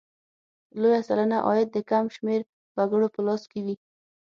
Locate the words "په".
3.15-3.19